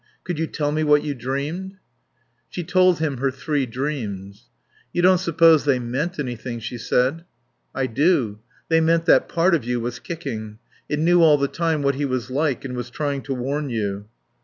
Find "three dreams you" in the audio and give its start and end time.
3.29-5.03